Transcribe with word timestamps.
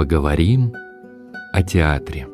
Поговорим 0.00 0.74
о 1.52 1.62
театре. 1.62 2.26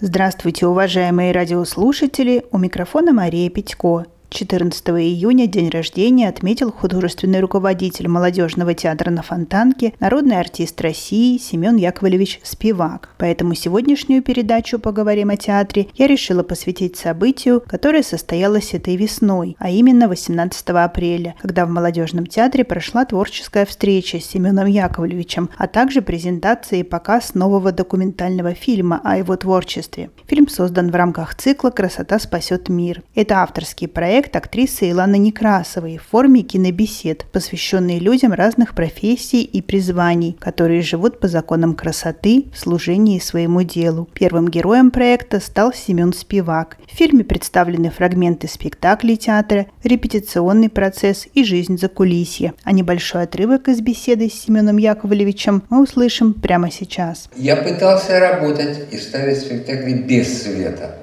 Здравствуйте, 0.00 0.66
уважаемые 0.66 1.32
радиослушатели! 1.32 2.46
У 2.50 2.56
микрофона 2.56 3.12
Мария 3.12 3.50
Петько. 3.50 4.06
14 4.30 4.88
июня 4.90 5.48
день 5.48 5.70
рождения 5.70 6.28
отметил 6.28 6.70
художественный 6.70 7.40
руководитель 7.40 8.06
молодежного 8.06 8.74
театра 8.74 9.10
на 9.10 9.22
Фонтанке, 9.22 9.92
народный 9.98 10.38
артист 10.38 10.80
России 10.80 11.36
Семен 11.36 11.76
Яковлевич 11.76 12.40
Спивак. 12.44 13.10
Поэтому 13.18 13.54
сегодняшнюю 13.54 14.22
передачу 14.22 14.78
«Поговорим 14.78 15.30
о 15.30 15.36
театре» 15.36 15.88
я 15.94 16.06
решила 16.06 16.44
посвятить 16.44 16.96
событию, 16.96 17.60
которое 17.66 18.04
состоялось 18.04 18.72
этой 18.72 18.94
весной, 18.94 19.56
а 19.58 19.68
именно 19.68 20.06
18 20.06 20.68
апреля, 20.70 21.34
когда 21.42 21.66
в 21.66 21.70
молодежном 21.70 22.26
театре 22.26 22.64
прошла 22.64 23.04
творческая 23.04 23.66
встреча 23.66 24.20
с 24.20 24.26
Семеном 24.26 24.66
Яковлевичем, 24.68 25.50
а 25.58 25.66
также 25.66 26.02
презентация 26.02 26.80
и 26.80 26.84
показ 26.84 27.34
нового 27.34 27.72
документального 27.72 28.54
фильма 28.54 29.00
о 29.02 29.18
его 29.18 29.36
творчестве. 29.36 30.10
Фильм 30.28 30.48
создан 30.48 30.92
в 30.92 30.94
рамках 30.94 31.34
цикла 31.34 31.70
«Красота 31.70 32.20
спасет 32.20 32.68
мир». 32.68 33.02
Это 33.16 33.42
авторский 33.42 33.88
проект, 33.88 34.19
проект 34.20 34.36
актрисы 34.36 34.90
Иланы 34.90 35.16
Некрасовой 35.16 35.96
в 35.96 36.06
форме 36.10 36.42
кинобесед, 36.42 37.24
посвященные 37.32 37.98
людям 37.98 38.34
разных 38.34 38.74
профессий 38.74 39.42
и 39.42 39.62
призваний, 39.62 40.36
которые 40.38 40.82
живут 40.82 41.20
по 41.20 41.26
законам 41.26 41.74
красоты 41.74 42.44
в 42.52 42.58
служении 42.58 43.18
своему 43.18 43.62
делу. 43.62 44.10
Первым 44.12 44.48
героем 44.48 44.90
проекта 44.90 45.40
стал 45.40 45.72
Семен 45.72 46.12
Спивак. 46.12 46.76
В 46.86 46.94
фильме 46.94 47.24
представлены 47.24 47.88
фрагменты 47.88 48.46
спектаклей 48.46 49.16
театра, 49.16 49.64
репетиционный 49.84 50.68
процесс 50.68 51.26
и 51.32 51.42
жизнь 51.42 51.78
за 51.78 51.88
кулисье. 51.88 52.52
А 52.62 52.72
небольшой 52.72 53.22
отрывок 53.22 53.68
из 53.68 53.80
беседы 53.80 54.28
с 54.28 54.34
Семеном 54.34 54.76
Яковлевичем 54.76 55.62
мы 55.70 55.82
услышим 55.82 56.34
прямо 56.34 56.70
сейчас. 56.70 57.30
Я 57.36 57.56
пытался 57.56 58.20
работать 58.20 58.92
и 58.92 58.98
ставить 58.98 59.38
спектакли 59.38 59.94
без 59.94 60.42
света. 60.42 60.98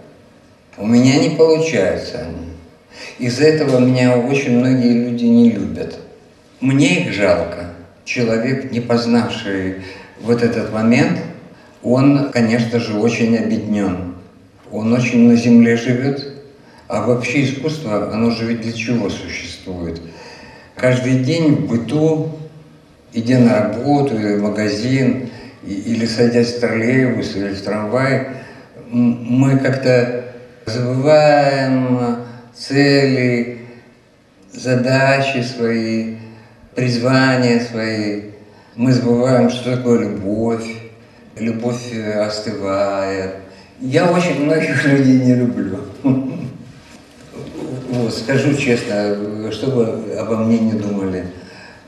У 0.77 0.85
меня 0.85 1.19
не 1.19 1.35
получаются 1.35 2.19
они. 2.19 2.56
Из-за 3.19 3.45
этого 3.45 3.79
меня 3.79 4.17
очень 4.17 4.59
многие 4.59 5.09
люди 5.09 5.25
не 5.25 5.51
любят. 5.51 5.99
Мне 6.59 7.01
их 7.01 7.13
жалко. 7.13 7.71
Человек, 8.05 8.71
не 8.71 8.79
познавший 8.79 9.83
вот 10.21 10.43
этот 10.43 10.73
момент, 10.73 11.19
он, 11.83 12.31
конечно 12.31 12.79
же, 12.79 12.97
очень 12.97 13.37
обеднен. 13.37 14.15
Он 14.71 14.93
очень 14.93 15.27
на 15.27 15.35
земле 15.35 15.77
живет. 15.77 16.33
А 16.87 17.01
вообще 17.01 17.43
искусство, 17.43 18.11
оно 18.13 18.31
же 18.31 18.45
ведь 18.45 18.61
для 18.61 18.73
чего 18.73 19.09
существует? 19.09 20.01
Каждый 20.75 21.19
день 21.19 21.55
в 21.55 21.67
быту, 21.67 22.31
идя 23.13 23.39
на 23.39 23.61
работу 23.61 24.15
или 24.15 24.35
в 24.35 24.43
магазин, 24.43 25.29
или 25.65 26.05
садясь 26.05 26.53
в 26.53 26.59
троллейбус 26.59 27.35
или 27.35 27.49
в 27.49 27.61
трамвай, 27.61 28.27
мы 28.89 29.57
как-то 29.57 30.25
забываем 30.65 32.17
цели, 32.57 33.59
задачи 34.51 35.43
свои, 35.43 36.15
призвания 36.75 37.59
свои. 37.59 38.21
Мы 38.75 38.91
забываем, 38.91 39.49
что 39.49 39.77
такое 39.77 40.09
любовь. 40.09 40.67
Любовь 41.37 41.93
э, 41.93 42.19
остывает. 42.21 43.35
Я 43.79 44.11
очень 44.11 44.43
многих 44.45 44.85
людей 44.91 45.19
не 45.19 45.35
люблю. 45.35 45.79
Вот, 47.89 48.13
скажу 48.13 48.55
честно, 48.55 49.51
что 49.51 49.71
бы 49.71 50.13
обо 50.17 50.37
мне 50.37 50.59
не 50.59 50.73
думали. 50.73 51.27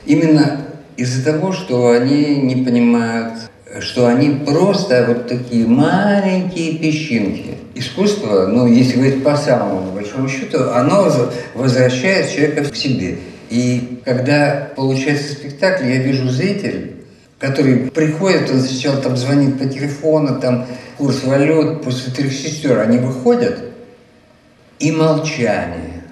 Именно 0.06 0.66
из-за 0.96 1.32
того, 1.32 1.52
что 1.52 1.90
они 1.90 2.36
не 2.36 2.64
понимают, 2.64 3.49
что 3.78 4.08
они 4.08 4.44
просто 4.44 5.04
вот 5.06 5.28
такие 5.28 5.66
маленькие 5.66 6.78
песчинки. 6.78 7.54
Искусство, 7.74 8.46
ну, 8.46 8.66
если 8.66 8.96
говорить 8.96 9.22
по 9.22 9.36
самому 9.36 9.92
большому 9.92 10.28
счету, 10.28 10.70
оно 10.74 11.08
возвращает 11.54 12.30
человека 12.30 12.64
к 12.64 12.76
себе. 12.76 13.18
И 13.48 14.00
когда 14.04 14.70
получается 14.74 15.32
спектакль, 15.32 15.86
я 15.86 15.98
вижу 15.98 16.28
зритель, 16.28 16.96
который 17.38 17.90
приходит, 17.90 18.50
он 18.50 18.60
сначала 18.60 18.96
там 18.96 19.16
звонит 19.16 19.58
по 19.58 19.66
телефону, 19.66 20.40
там 20.40 20.66
курс 20.98 21.22
валют, 21.24 21.82
после 21.82 22.12
трех 22.12 22.32
сестер, 22.32 22.80
они 22.80 22.98
выходят, 22.98 23.60
и 24.78 24.90
молчание. 24.92 26.02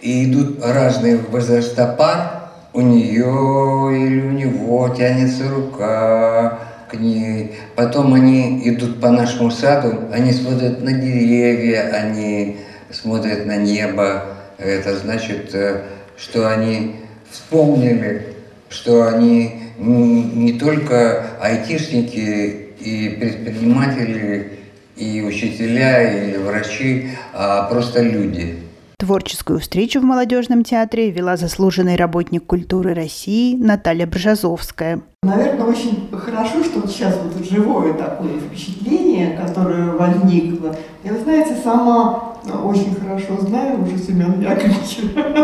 И 0.00 0.30
идут 0.30 0.62
разные 0.62 1.16
возраста 1.16 1.94
пар, 1.98 2.50
у 2.72 2.80
нее 2.80 3.96
или 3.96 4.20
у 4.20 4.30
него 4.30 4.88
тянется 4.88 5.48
рука, 5.48 6.58
к 6.92 7.00
ней. 7.00 7.52
Потом 7.74 8.14
они 8.14 8.68
идут 8.68 9.00
по 9.00 9.10
нашему 9.10 9.50
саду, 9.50 10.08
они 10.12 10.32
смотрят 10.32 10.82
на 10.82 10.92
деревья, 10.92 11.90
они 11.92 12.58
смотрят 12.90 13.46
на 13.46 13.56
небо. 13.56 14.24
Это 14.58 14.96
значит, 14.96 15.54
э, 15.54 15.82
что 16.16 16.48
они 16.48 16.96
вспомнили, 17.30 18.26
что 18.68 19.08
они 19.08 19.62
не 19.78 20.52
только 20.58 21.26
айтишники 21.40 22.74
и 22.78 23.16
предприниматели, 23.18 24.58
и 24.96 25.22
учителя, 25.22 26.28
и 26.28 26.36
врачи, 26.36 27.10
а 27.32 27.64
просто 27.68 28.02
люди. 28.02 28.61
Творческую 29.02 29.58
встречу 29.58 29.98
в 29.98 30.04
молодежном 30.04 30.62
театре 30.62 31.10
вела 31.10 31.36
заслуженный 31.36 31.96
работник 31.96 32.46
культуры 32.46 32.94
России 32.94 33.56
Наталья 33.56 34.06
Бржазовская. 34.06 35.00
Наверное, 35.24 35.66
очень 35.66 36.08
хорошо, 36.12 36.62
что 36.62 36.78
вот 36.78 36.88
сейчас 36.88 37.18
вот 37.20 37.44
живое 37.44 37.94
такое 37.94 38.38
впечатление, 38.38 39.36
которое 39.36 39.90
возникло. 39.90 40.76
Я, 41.02 41.14
вы 41.14 41.18
знаете, 41.18 41.56
сама 41.64 42.36
очень 42.64 42.94
хорошо 42.94 43.40
знаю 43.40 43.82
уже 43.82 43.98
Семен 43.98 44.40
Яковлевича. 44.40 45.02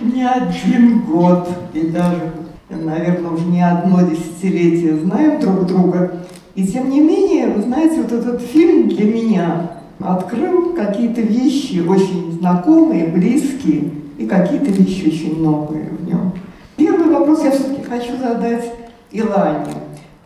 Мы 0.00 0.14
не 0.14 0.26
один 0.26 1.02
год 1.02 1.50
и 1.74 1.88
даже, 1.88 2.32
наверное, 2.70 3.30
уже 3.30 3.44
не 3.44 3.60
одно 3.60 4.08
десятилетие 4.08 4.96
знаем 4.96 5.38
друг 5.38 5.66
друга. 5.66 6.22
И 6.54 6.66
тем 6.66 6.88
не 6.88 7.00
менее, 7.00 7.48
вы 7.48 7.60
знаете, 7.60 8.00
вот 8.00 8.12
этот 8.12 8.40
фильм 8.40 8.88
для 8.88 9.04
меня 9.04 9.70
открыл 10.00 10.74
какие-то 10.74 11.20
вещи 11.20 11.80
очень 11.86 12.38
знакомые, 12.38 13.08
близкие, 13.08 13.90
и 14.18 14.26
какие-то 14.26 14.70
вещи 14.70 15.08
очень 15.08 15.42
новые 15.42 15.90
в 15.90 16.06
нем. 16.06 16.32
Первый 16.76 17.10
вопрос 17.10 17.44
я 17.44 17.50
все-таки 17.50 17.82
хочу 17.82 18.16
задать 18.16 18.72
Илане. 19.10 19.74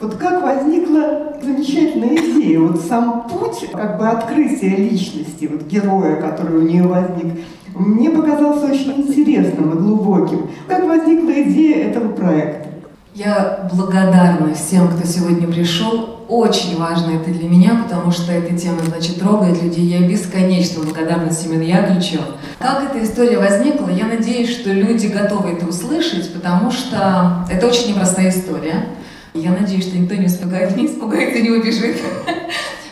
Вот 0.00 0.14
как 0.14 0.42
возникла 0.42 1.34
замечательная 1.42 2.16
идея, 2.16 2.60
вот 2.60 2.80
сам 2.80 3.28
путь 3.28 3.68
как 3.72 3.98
бы 3.98 4.08
открытия 4.08 4.76
личности, 4.76 5.48
вот 5.50 5.66
героя, 5.66 6.16
который 6.16 6.58
у 6.58 6.62
нее 6.62 6.84
возник, 6.84 7.40
мне 7.74 8.10
показался 8.10 8.66
очень 8.66 8.94
интересным 8.96 9.72
и 9.72 9.80
глубоким. 9.80 10.48
Как 10.66 10.86
возникла 10.86 11.30
идея 11.42 11.88
этого 11.88 12.12
проекта? 12.12 12.68
Я 13.14 13.68
благодарна 13.72 14.54
всем, 14.54 14.88
кто 14.88 15.06
сегодня 15.06 15.46
пришел. 15.46 16.19
Очень 16.30 16.78
важно 16.78 17.16
это 17.16 17.28
для 17.30 17.48
меня, 17.48 17.82
потому 17.82 18.12
что 18.12 18.30
эта 18.30 18.56
тема, 18.56 18.82
значит, 18.86 19.18
трогает 19.18 19.60
людей. 19.60 19.84
Я 19.84 19.98
бесконечно 20.06 20.80
благодарна 20.84 21.32
Семену 21.32 21.64
Яковлевичу. 21.64 22.20
Как 22.60 22.84
эта 22.84 23.04
история 23.04 23.36
возникла, 23.38 23.88
я 23.88 24.06
надеюсь, 24.06 24.48
что 24.48 24.72
люди 24.72 25.08
готовы 25.08 25.50
это 25.50 25.66
услышать, 25.66 26.32
потому 26.32 26.70
что 26.70 27.44
это 27.50 27.66
очень 27.66 27.88
непростая 27.88 28.30
история. 28.30 28.86
Я 29.34 29.50
надеюсь, 29.50 29.88
что 29.88 29.98
никто 29.98 30.14
не 30.14 30.26
испугается, 30.26 30.76
не 30.78 30.86
испугается, 30.86 31.40
не 31.40 31.50
убежит. 31.50 31.96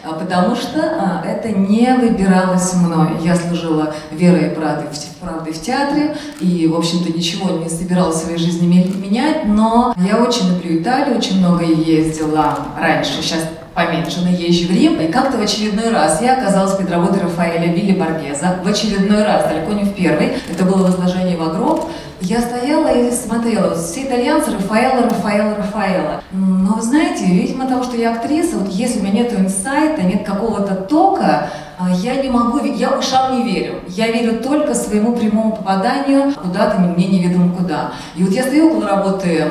А 0.04 0.12
потому 0.12 0.54
что 0.54 0.80
а, 0.80 1.22
это 1.26 1.48
не 1.50 1.92
выбиралось 1.94 2.72
мной. 2.74 3.18
Я 3.22 3.34
служила 3.34 3.94
верой 4.10 4.48
и 4.48 4.54
правдой 4.54 4.86
в, 4.90 5.16
правдой 5.20 5.52
в 5.52 5.60
театре, 5.60 6.16
и, 6.40 6.66
в 6.66 6.76
общем-то, 6.76 7.12
ничего 7.12 7.58
не 7.58 7.68
собиралась 7.68 8.16
в 8.16 8.24
своей 8.24 8.38
жизни 8.38 8.66
менять, 8.66 9.46
но 9.46 9.94
я 9.98 10.22
очень 10.22 10.48
люблю 10.48 10.80
Италию, 10.80 11.18
очень 11.18 11.38
много 11.38 11.64
ездила 11.64 12.58
раньше, 12.78 13.22
сейчас 13.22 13.42
поменьше, 13.78 14.20
но 14.22 14.30
езжу 14.30 14.68
в 14.68 14.70
Рим. 14.72 15.00
И 15.00 15.08
как-то 15.08 15.38
в 15.38 15.40
очередной 15.40 15.90
раз 15.90 16.20
я 16.20 16.36
оказалась 16.36 16.76
под 16.76 16.90
работой 16.90 17.22
Рафаэля 17.22 17.72
Вилли 17.72 17.92
Баргеза. 17.92 18.58
В 18.64 18.66
очередной 18.66 19.22
раз, 19.22 19.48
далеко 19.48 19.72
не 19.72 19.84
в 19.84 19.94
первый. 19.94 20.32
Это 20.50 20.64
было 20.64 20.82
возложение 20.84 21.36
в 21.36 21.56
гроб. 21.56 21.88
Я 22.20 22.40
стояла 22.40 22.88
и 22.88 23.12
смотрела, 23.12 23.74
все 23.76 24.04
итальянцы 24.04 24.50
Рафаэла, 24.50 25.02
Рафаэла, 25.02 25.54
Рафаэла. 25.54 26.22
Но 26.32 26.74
вы 26.74 26.82
знаете, 26.82 27.24
видимо, 27.24 27.66
того, 27.66 27.84
что 27.84 27.96
я 27.96 28.12
актриса, 28.12 28.58
вот 28.58 28.72
если 28.72 28.98
у 28.98 29.02
меня 29.02 29.22
нет 29.22 29.38
инсайта, 29.38 30.02
нет 30.02 30.24
какого-то 30.24 30.74
тока, 30.74 31.50
а, 31.78 31.90
я 31.90 32.16
не 32.16 32.28
могу, 32.28 32.64
я 32.64 32.98
ушам 32.98 33.36
не 33.36 33.52
верю. 33.52 33.80
Я 33.88 34.08
верю 34.08 34.40
только 34.40 34.74
своему 34.74 35.14
прямому 35.14 35.56
попаданию 35.56 36.32
куда-то, 36.34 36.80
мне 36.80 37.06
неведомо 37.06 37.54
куда. 37.54 37.92
И 38.16 38.24
вот 38.24 38.32
я 38.32 38.42
стою 38.42 38.70
около 38.70 38.88
работы 38.88 39.44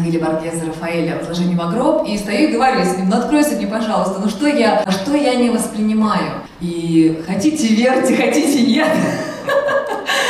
Вилли 0.00 0.18
Баргеза, 0.18 0.66
Рафаэля 0.66 1.16
«Отложение 1.16 1.56
в 1.56 1.70
гроб», 1.70 2.06
и 2.06 2.18
стою 2.18 2.48
и 2.48 2.52
говорю 2.52 2.84
с 2.84 2.96
ним, 2.96 3.08
ну 3.08 3.16
откройся 3.16 3.56
мне, 3.56 3.66
пожалуйста, 3.66 4.18
ну 4.20 4.28
что 4.28 4.46
я, 4.46 4.84
что 4.90 5.14
я 5.14 5.34
не 5.36 5.50
воспринимаю? 5.50 6.42
И 6.60 7.22
хотите 7.26 7.68
верьте, 7.68 8.16
хотите 8.16 8.62
нет. 8.66 8.88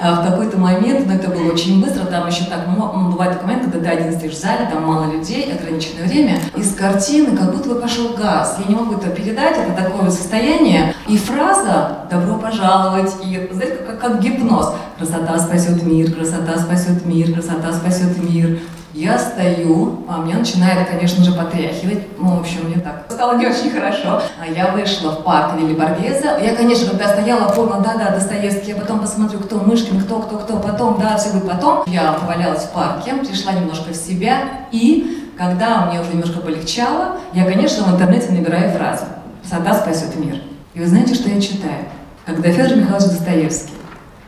А 0.00 0.20
в 0.20 0.30
какой-то 0.30 0.58
момент, 0.58 1.06
но 1.06 1.14
это 1.14 1.28
было 1.28 1.52
очень 1.52 1.82
быстро, 1.82 2.04
там 2.04 2.26
еще 2.28 2.44
так, 2.44 2.66
ну, 2.68 3.10
бывает 3.10 3.32
такой 3.32 3.46
момент, 3.46 3.72
когда 3.72 3.90
ты 3.90 3.96
один 3.96 4.12
стоишь 4.12 4.34
в 4.34 4.40
зале, 4.40 4.68
там 4.70 4.84
мало 4.84 5.10
людей, 5.10 5.50
ограниченное 5.52 6.06
время, 6.06 6.38
из 6.54 6.74
картины 6.74 7.36
как 7.36 7.52
будто 7.52 7.70
бы 7.70 7.74
пошел 7.76 8.14
газ. 8.14 8.58
Я 8.58 8.66
не 8.66 8.74
могу 8.74 8.94
это 8.94 9.08
передать, 9.08 9.56
это 9.56 9.72
такое 9.72 10.10
состояние. 10.10 10.94
И 11.08 11.16
фраза 11.16 11.98
«добро 12.10 12.36
пожаловать», 12.36 13.14
и, 13.24 13.48
знаете, 13.52 13.76
как, 13.86 13.98
как 13.98 14.20
гипноз. 14.20 14.74
«Красота 14.98 15.38
спасет 15.38 15.82
мир, 15.82 16.12
красота 16.12 16.58
спасет 16.58 17.04
мир, 17.06 17.32
красота 17.32 17.72
спасет 17.72 18.18
мир». 18.22 18.60
Я 18.96 19.18
стою, 19.18 20.06
а 20.08 20.22
меня 20.22 20.38
начинает, 20.38 20.88
конечно 20.88 21.22
же, 21.22 21.32
потряхивать. 21.32 22.18
Ну, 22.18 22.36
в 22.36 22.40
общем, 22.40 22.64
мне 22.64 22.80
так 22.80 23.04
стало 23.10 23.36
не 23.36 23.46
очень 23.46 23.70
хорошо. 23.70 24.22
А 24.40 24.46
я 24.46 24.72
вышла 24.72 25.10
в 25.10 25.22
парк 25.22 25.52
Вилли 25.54 25.74
Боргеза. 25.74 26.38
Я, 26.42 26.56
конечно, 26.56 26.88
когда 26.88 27.08
стояла, 27.08 27.52
поняла, 27.52 27.80
да-да, 27.80 28.12
Достоевский. 28.12 28.70
Я 28.70 28.76
потом 28.76 29.00
посмотрю, 29.00 29.40
кто 29.40 29.58
Мышкин, 29.58 30.00
кто, 30.00 30.20
кто, 30.20 30.38
кто. 30.38 30.56
Потом, 30.60 30.98
да, 30.98 31.18
все 31.18 31.30
будет 31.34 31.46
потом. 31.46 31.84
Я 31.86 32.12
повалялась 32.12 32.62
в 32.62 32.70
парке, 32.70 33.12
пришла 33.16 33.52
немножко 33.52 33.90
в 33.90 33.96
себя. 33.96 34.38
И 34.72 35.30
когда 35.36 35.84
мне 35.84 36.00
уже 36.00 36.12
немножко 36.12 36.40
полегчало, 36.40 37.18
я, 37.34 37.44
конечно, 37.44 37.84
в 37.84 37.94
интернете 37.94 38.32
набираю 38.32 38.72
фразу 38.72 39.04
«Сада 39.44 39.74
спасет 39.74 40.16
мир». 40.16 40.40
И 40.72 40.80
вы 40.80 40.86
знаете, 40.86 41.12
что 41.12 41.28
я 41.28 41.38
читаю? 41.38 41.84
Когда 42.24 42.50
Федор 42.50 42.78
Михайлович 42.78 43.10
Достоевский 43.10 43.74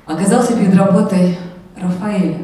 оказался 0.05 0.55
перед 0.55 0.77
работой 0.77 1.39
Рафаэля, 1.81 2.43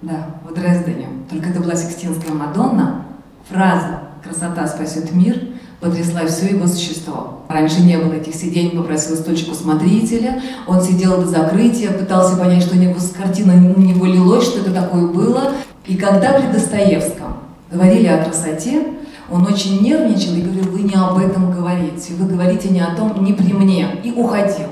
да, 0.00 0.26
в 0.48 0.54
Дрездене. 0.54 1.08
Только 1.30 1.50
это 1.50 1.60
была 1.60 1.76
Сикстинская 1.76 2.34
Мадонна. 2.34 3.04
Фраза 3.48 4.00
«красота 4.22 4.66
спасет 4.66 5.12
мир» 5.12 5.38
потрясла 5.80 6.26
все 6.26 6.50
его 6.50 6.66
существо. 6.66 7.40
Раньше 7.48 7.80
не 7.80 7.96
было 7.96 8.12
этих 8.12 8.34
сидений, 8.34 8.76
попросил 8.76 9.16
стульчик 9.16 9.52
у 9.52 9.54
смотрителя. 9.54 10.42
Он 10.66 10.82
сидел 10.82 11.22
до 11.22 11.26
закрытия, 11.26 11.92
пытался 11.92 12.36
понять, 12.36 12.62
что 12.62 12.76
у 12.76 12.78
него 12.78 12.98
с 12.98 13.10
картины 13.10 13.54
на 13.54 13.80
него 13.80 14.40
что 14.40 14.60
это 14.60 14.72
такое 14.72 15.06
было. 15.06 15.52
И 15.86 15.96
когда 15.96 16.32
при 16.32 16.52
Достоевском 16.52 17.38
говорили 17.70 18.08
о 18.08 18.22
красоте, 18.24 18.88
он 19.30 19.46
очень 19.46 19.80
нервничал 19.80 20.34
и 20.34 20.42
говорил, 20.42 20.64
вы 20.64 20.82
не 20.82 20.94
об 20.94 21.16
этом 21.16 21.52
говорите, 21.52 22.12
вы 22.18 22.26
говорите 22.26 22.68
не 22.68 22.80
о 22.80 22.94
том, 22.94 23.24
не 23.24 23.32
при 23.32 23.52
мне, 23.52 23.88
и 24.02 24.12
уходил. 24.12 24.66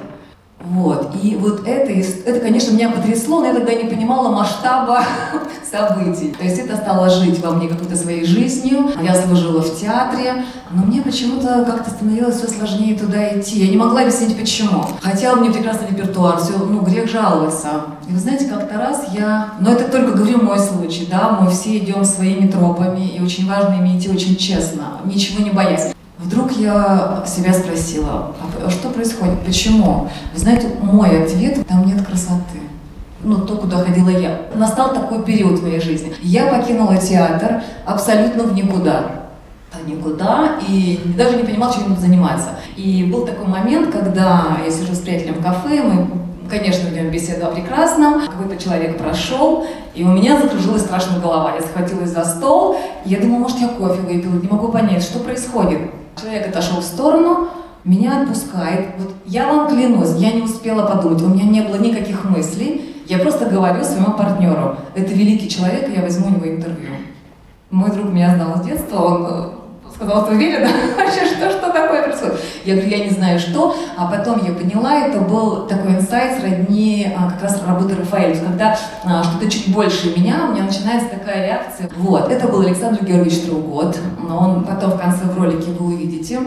Вот. 0.70 1.14
И 1.22 1.36
вот 1.36 1.66
это, 1.66 1.92
это, 1.92 2.40
конечно, 2.40 2.72
меня 2.72 2.90
потрясло, 2.90 3.40
но 3.40 3.46
я 3.46 3.54
тогда 3.54 3.74
не 3.74 3.84
понимала 3.84 4.30
масштаба 4.30 5.02
событий. 5.70 6.34
То 6.38 6.44
есть 6.44 6.58
это 6.58 6.76
стало 6.76 7.08
жить 7.10 7.40
во 7.40 7.52
мне 7.52 7.68
какой-то 7.68 7.96
своей 7.96 8.24
жизнью. 8.24 8.90
Я 9.02 9.14
служила 9.14 9.60
в 9.60 9.78
театре, 9.78 10.44
но 10.70 10.84
мне 10.84 11.02
почему-то 11.02 11.64
как-то 11.64 11.90
становилось 11.90 12.36
все 12.36 12.48
сложнее 12.48 12.98
туда 12.98 13.38
идти. 13.38 13.64
Я 13.64 13.70
не 13.70 13.76
могла 13.76 14.00
объяснить, 14.00 14.38
почему. 14.38 14.84
У 15.34 15.40
меня 15.40 15.52
прекрасный 15.52 15.88
репертуар, 15.88 16.40
все, 16.40 16.56
ну, 16.58 16.80
грех 16.80 17.10
жаловаться. 17.10 17.68
И 18.08 18.12
вы 18.12 18.18
знаете, 18.18 18.46
как-то 18.46 18.78
раз 18.78 19.04
я... 19.12 19.54
Но 19.60 19.70
это 19.70 19.84
только 19.90 20.12
говорю 20.12 20.42
мой 20.42 20.58
случай, 20.58 21.06
да, 21.10 21.38
мы 21.40 21.50
все 21.50 21.78
идем 21.78 22.04
своими 22.04 22.48
тропами, 22.48 23.06
и 23.06 23.22
очень 23.22 23.48
важно 23.48 23.76
иметь 23.80 23.98
идти 23.98 24.10
очень 24.10 24.36
честно, 24.36 25.00
ничего 25.04 25.44
не 25.44 25.50
боясь. 25.50 25.92
Вдруг 26.18 26.50
я 26.52 27.22
себя 27.26 27.52
спросила, 27.52 28.34
а 28.64 28.70
что 28.70 28.90
происходит, 28.90 29.40
почему? 29.44 30.08
Вы 30.34 30.38
знаете, 30.38 30.68
мой 30.82 31.22
ответ, 31.22 31.64
там 31.66 31.86
нет 31.86 32.04
красоты. 32.04 32.60
Ну, 33.22 33.38
то, 33.38 33.56
куда 33.56 33.78
ходила 33.78 34.10
я. 34.10 34.42
Настал 34.54 34.92
такой 34.92 35.22
период 35.22 35.60
в 35.60 35.62
моей 35.62 35.80
жизни. 35.80 36.12
Я 36.20 36.46
покинула 36.46 36.96
театр 36.96 37.62
абсолютно 37.84 38.44
в 38.44 38.54
никуда. 38.54 39.12
А 39.72 39.88
никуда, 39.88 40.56
и 40.66 41.00
даже 41.16 41.36
не 41.36 41.44
понимала, 41.44 41.72
чем 41.72 41.84
буду 41.84 42.00
заниматься. 42.00 42.50
И 42.76 43.04
был 43.04 43.24
такой 43.24 43.46
момент, 43.46 43.92
когда 43.92 44.56
я 44.64 44.70
сижу 44.70 44.94
с 44.94 44.98
приятелем 44.98 45.34
в 45.34 45.42
кафе, 45.42 45.82
мы 45.82 46.08
Конечно, 46.48 46.88
ведем 46.88 47.10
беседу 47.10 47.46
о 47.46 47.50
прекрасном. 47.50 48.26
Какой-то 48.26 48.56
человек 48.56 48.96
прошел, 48.96 49.66
и 49.94 50.02
у 50.02 50.08
меня 50.08 50.40
закружилась 50.40 50.80
страшная 50.80 51.20
голова. 51.20 51.54
Я 51.54 51.60
схватилась 51.60 52.08
за 52.08 52.24
стол, 52.24 52.78
я 53.04 53.20
думала, 53.20 53.40
может, 53.40 53.58
я 53.58 53.68
кофе 53.68 54.00
выпила, 54.00 54.32
не 54.32 54.48
могу 54.48 54.68
понять, 54.68 55.02
что 55.02 55.18
происходит. 55.18 55.78
Человек 56.20 56.48
отошел 56.48 56.80
в 56.80 56.84
сторону, 56.84 57.48
меня 57.84 58.22
отпускает. 58.22 58.88
Вот 58.98 59.14
я 59.24 59.46
вам 59.46 59.68
клянусь, 59.68 60.16
я 60.16 60.32
не 60.32 60.42
успела 60.42 60.86
подумать, 60.86 61.22
у 61.22 61.28
меня 61.28 61.44
не 61.44 61.60
было 61.62 61.76
никаких 61.76 62.24
мыслей. 62.24 62.96
Я 63.06 63.18
просто 63.18 63.46
говорю 63.46 63.82
своему 63.84 64.12
партнеру, 64.12 64.76
это 64.94 65.14
великий 65.14 65.48
человек, 65.48 65.88
я 65.94 66.02
возьму 66.02 66.26
у 66.26 66.30
него 66.30 66.48
интервью. 66.48 66.90
Мой 67.70 67.90
друг 67.90 68.12
меня 68.12 68.34
знал 68.34 68.58
с 68.58 68.66
детства, 68.66 68.98
он 68.98 69.57
э, 70.00 70.04
сказал, 70.04 70.26
ты 70.26 70.34
уверена? 70.34 70.68
Вообще, 70.96 71.26
что, 71.26 71.50
что 71.50 71.72
такое 71.72 72.02
происходит? 72.02 72.40
Я 72.64 72.74
говорю, 72.74 72.90
я 72.90 73.04
не 73.04 73.10
знаю, 73.10 73.38
что. 73.38 73.74
А 73.96 74.06
потом 74.06 74.44
я 74.44 74.52
поняла, 74.52 75.06
это 75.06 75.20
был 75.20 75.66
такой 75.66 75.92
инсайт 75.92 76.40
сродни 76.40 77.12
а, 77.16 77.30
как 77.30 77.42
раз 77.42 77.62
работы 77.66 77.94
Рафаэля. 77.94 78.36
Когда 78.38 78.76
а, 79.04 79.22
что-то 79.22 79.50
чуть 79.50 79.72
больше 79.72 80.16
меня, 80.16 80.46
у 80.48 80.52
меня 80.52 80.64
начинается 80.64 81.08
такая 81.08 81.46
реакция. 81.46 81.88
Вот, 81.96 82.30
это 82.30 82.48
был 82.48 82.60
Александр 82.60 83.04
Георгиевич 83.04 83.42
Траугод. 83.42 83.98
Он 84.28 84.64
потом 84.64 84.92
в 84.92 85.00
конце 85.00 85.24
в 85.24 85.38
ролике 85.38 85.70
вы 85.78 85.94
увидите. 85.94 86.38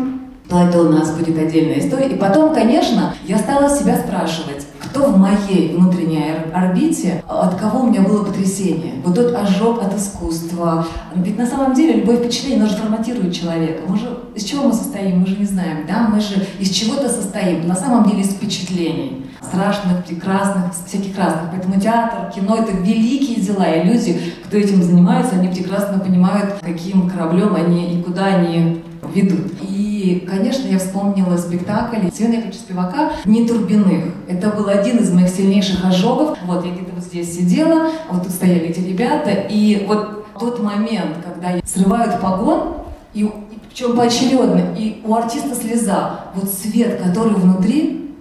Это 0.49 0.81
у 0.81 0.89
нас 0.89 1.11
будет 1.11 1.37
отдельная 1.37 1.79
история. 1.79 2.07
И 2.07 2.17
потом, 2.17 2.53
конечно, 2.53 3.13
я 3.23 3.37
стала 3.37 3.69
себя 3.69 3.95
спрашивать, 3.95 4.65
кто 4.91 5.05
в 5.05 5.17
моей 5.17 5.73
внутренней 5.75 6.33
орбите, 6.53 7.23
от 7.27 7.55
кого 7.55 7.81
у 7.81 7.87
меня 7.87 8.01
было 8.01 8.25
потрясение. 8.25 8.95
Вот 9.05 9.15
тот 9.15 9.33
ожог 9.33 9.81
от 9.81 9.97
искусства. 9.97 10.85
Ведь 11.15 11.37
на 11.37 11.47
самом 11.47 11.73
деле 11.73 12.01
любое 12.01 12.17
впечатление, 12.17 12.59
оно 12.59 12.69
же 12.69 12.75
форматирует 12.75 13.33
человека. 13.33 13.83
Мы 13.87 13.97
же, 13.97 14.17
из 14.35 14.43
чего 14.43 14.65
мы 14.65 14.73
состоим, 14.73 15.21
мы 15.21 15.27
же 15.27 15.37
не 15.37 15.45
знаем, 15.45 15.85
да? 15.87 16.09
Мы 16.09 16.19
же 16.19 16.45
из 16.59 16.69
чего-то 16.69 17.07
состоим. 17.07 17.67
На 17.67 17.75
самом 17.75 18.09
деле 18.09 18.21
из 18.21 18.31
впечатлений. 18.31 19.25
Страшных, 19.41 20.05
прекрасных, 20.05 20.73
всяких 20.85 21.17
разных. 21.17 21.51
Поэтому 21.51 21.79
театр, 21.79 22.31
кино— 22.35 22.57
это 22.59 22.75
великие 22.77 23.41
дела. 23.41 23.63
И 23.63 23.87
люди, 23.87 24.19
кто 24.45 24.57
этим 24.57 24.83
занимается, 24.83 25.35
они 25.35 25.47
прекрасно 25.47 25.99
понимают, 25.99 26.55
каким 26.61 27.09
кораблем 27.09 27.55
они 27.55 27.95
и 27.95 28.03
куда 28.03 28.25
они 28.25 28.83
ведут. 29.13 29.51
И, 29.61 29.80
конечно, 30.29 30.67
я 30.67 30.79
вспомнила 30.79 31.37
спектакль 31.37 32.09
Семена 32.13 32.35
Яковлевича 32.35 32.59
Спивака 32.59 33.11
«Дни 33.25 33.47
Турбиных». 33.47 34.13
Это 34.27 34.49
был 34.49 34.67
один 34.67 34.97
из 34.97 35.11
моих 35.11 35.29
сильнейших 35.29 35.85
ожогов. 35.85 36.37
Вот 36.45 36.65
я 36.65 36.71
где-то 36.71 36.91
вот 36.95 37.03
здесь 37.03 37.33
сидела, 37.35 37.89
вот 38.09 38.23
тут 38.23 38.31
стояли 38.31 38.67
эти 38.67 38.79
ребята, 38.79 39.31
и 39.31 39.85
вот 39.87 40.21
тот 40.39 40.61
момент, 40.61 41.17
когда 41.23 41.59
срывают 41.65 42.19
погон, 42.19 42.77
и, 43.13 43.23
и 43.23 43.29
причем 43.69 43.95
поочередно, 43.95 44.75
и 44.77 45.01
у 45.03 45.13
артиста 45.13 45.55
слеза, 45.55 46.25
вот 46.35 46.49
свет, 46.49 47.01
который 47.01 47.33
внутри, 47.33 48.15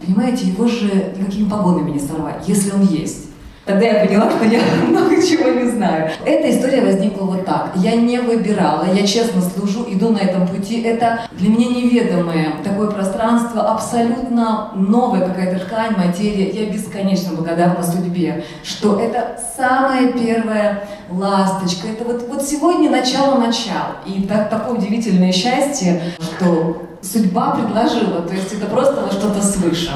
понимаете, 0.00 0.46
его 0.46 0.66
же 0.66 1.14
никакими 1.18 1.48
погонами 1.48 1.90
не 1.90 1.98
сорвать, 2.00 2.46
если 2.46 2.70
он 2.70 2.82
есть. 2.82 3.27
Тогда 3.68 3.84
я 3.84 4.06
поняла, 4.06 4.30
что 4.30 4.46
я 4.46 4.60
много 4.88 5.22
чего 5.22 5.50
не 5.50 5.70
знаю. 5.70 6.10
Эта 6.24 6.50
история 6.50 6.80
возникла 6.80 7.24
вот 7.24 7.44
так. 7.44 7.72
Я 7.76 7.96
не 7.96 8.18
выбирала, 8.18 8.86
я 8.94 9.06
честно 9.06 9.42
служу, 9.42 9.84
иду 9.88 10.08
на 10.08 10.16
этом 10.16 10.48
пути. 10.48 10.80
Это 10.80 11.20
для 11.32 11.50
меня 11.50 11.68
неведомое 11.68 12.54
такое 12.64 12.90
пространство, 12.90 13.70
абсолютно 13.70 14.70
новая 14.74 15.20
какая-то 15.20 15.66
ткань, 15.66 15.98
материя. 15.98 16.48
Я 16.48 16.72
бесконечно 16.72 17.34
благодарна 17.34 17.82
судьбе, 17.82 18.42
что 18.64 18.98
это 18.98 19.38
самая 19.54 20.12
первая 20.12 20.84
ласточка. 21.10 21.88
Это 21.88 22.04
вот, 22.04 22.26
вот 22.26 22.42
сегодня 22.42 22.88
начало-начало. 22.88 23.96
И 24.06 24.22
так, 24.22 24.48
такое 24.48 24.78
удивительное 24.78 25.32
счастье, 25.32 26.00
что 26.18 26.84
судьба 27.02 27.50
предложила. 27.50 28.22
То 28.22 28.32
есть 28.32 28.50
это 28.50 28.64
просто 28.64 29.12
что-то 29.12 29.42
свыше 29.42 29.92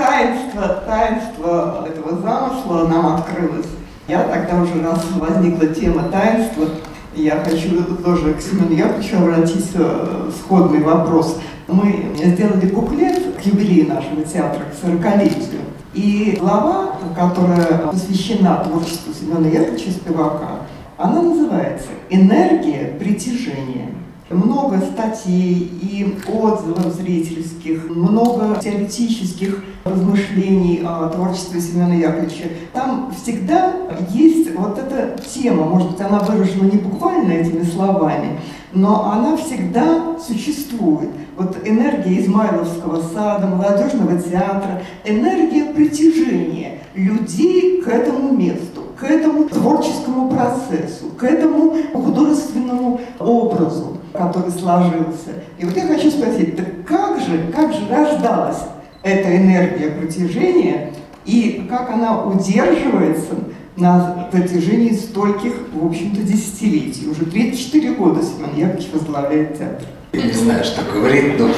таинство, 0.00 0.82
таинство 0.86 1.86
этого 1.86 2.20
замысла 2.20 2.88
нам 2.88 3.16
открылось. 3.16 3.66
Я 4.08 4.22
тогда 4.22 4.62
уже 4.62 4.82
раз 4.82 5.04
возникла 5.16 5.68
тема 5.68 6.04
таинства, 6.04 6.66
я 7.14 7.36
хочу 7.44 7.84
тоже 7.96 8.34
к 8.34 8.40
Семену 8.40 8.72
Яковлевичу 8.72 9.18
обратить 9.18 9.70
э, 9.74 10.30
сходный 10.38 10.80
вопрос. 10.82 11.38
Мы 11.68 12.12
сделали 12.16 12.66
буклет 12.66 13.36
к 13.36 13.40
юбилею 13.42 13.88
нашего 13.88 14.22
театра, 14.22 14.62
к 14.64 14.84
40-летию. 14.84 15.60
И 15.92 16.38
глава, 16.40 16.96
которая 17.14 17.88
посвящена 17.90 18.64
творчеству 18.64 19.12
Семена 19.12 19.48
Яковлевича 19.48 19.90
Спивака, 19.90 20.60
она 20.96 21.20
называется 21.22 21.88
«Энергия 22.10 22.96
притяжения» 22.98 23.88
много 24.30 24.78
статей 24.80 25.72
и 25.82 26.16
отзывов 26.28 26.94
зрительских, 26.94 27.90
много 27.90 28.60
теоретических 28.60 29.62
размышлений 29.84 30.82
о 30.84 31.08
творчестве 31.08 31.60
Семена 31.60 31.94
Яковлевича. 31.94 32.48
Там 32.72 33.12
всегда 33.20 33.74
есть 34.10 34.54
вот 34.54 34.78
эта 34.78 35.20
тема, 35.22 35.64
может 35.64 35.90
быть, 35.92 36.00
она 36.00 36.20
выражена 36.20 36.70
не 36.70 36.78
буквально 36.78 37.32
этими 37.32 37.64
словами, 37.64 38.38
но 38.72 39.10
она 39.10 39.36
всегда 39.36 40.16
существует. 40.18 41.10
Вот 41.36 41.56
энергия 41.64 42.20
Измайловского 42.20 43.02
сада, 43.02 43.48
молодежного 43.48 44.20
театра, 44.20 44.82
энергия 45.04 45.72
притяжения 45.72 46.78
людей 46.94 47.82
к 47.82 47.88
этому 47.88 48.32
месту, 48.32 48.82
к 48.96 49.04
этому 49.04 49.48
творческому 49.48 50.30
процессу, 50.30 51.06
к 51.18 51.24
этому 51.24 51.74
художественному 51.92 53.00
образу 53.18 53.99
который 54.12 54.50
сложился. 54.50 55.30
И 55.58 55.64
вот 55.64 55.76
я 55.76 55.86
хочу 55.86 56.10
спросить, 56.10 56.56
так 56.56 56.84
как 56.86 57.20
же, 57.20 57.52
как 57.54 57.72
же 57.72 57.80
рождалась 57.88 58.58
эта 59.02 59.36
энергия 59.36 59.90
притяжения 59.90 60.92
и 61.24 61.66
как 61.68 61.90
она 61.90 62.24
удерживается 62.24 63.34
на 63.76 64.28
протяжении 64.30 64.92
стольких, 64.92 65.52
в 65.72 65.86
общем-то, 65.86 66.22
десятилетий. 66.22 67.08
Уже 67.08 67.24
34 67.24 67.92
года 67.92 68.20
Семен 68.22 68.54
Яковлевич 68.54 68.88
возглавляет 68.92 69.58
театр. 69.58 69.86
Я 70.12 70.22
не 70.22 70.32
знаю, 70.32 70.64
что 70.64 70.82
говорить, 70.92 71.38
но 71.38 71.48
э, 71.48 71.52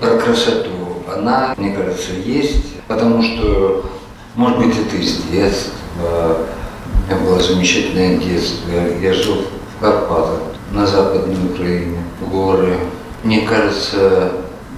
про 0.00 0.18
красоту 0.18 0.70
она, 1.12 1.54
мне 1.56 1.72
кажется, 1.72 2.12
есть, 2.24 2.76
потому 2.86 3.22
что, 3.22 3.90
может 4.34 4.58
быть, 4.58 4.74
это 4.76 4.96
из 4.96 5.22
детства. 5.24 5.72
У 5.98 7.12
меня 7.12 7.20
было 7.22 7.40
замечательное 7.40 8.18
детство. 8.18 8.70
Я 9.00 9.12
жил 9.12 9.44
в 9.76 9.80
Карпатах, 9.80 10.53
на 10.74 10.86
Западной 10.86 11.36
Украине, 11.52 11.98
горы. 12.20 12.76
Мне 13.22 13.42
кажется, 13.42 14.32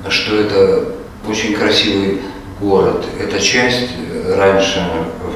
что 0.08 0.36
это 0.36 0.84
очень 1.28 1.54
красивый 1.54 2.20
город. 2.60 3.04
Эта 3.18 3.40
часть 3.40 3.90
раньше 4.36 4.86